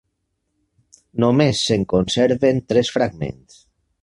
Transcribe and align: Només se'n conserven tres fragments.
Només 1.25 1.61
se'n 1.67 1.85
conserven 1.93 2.63
tres 2.73 2.93
fragments. 2.97 3.63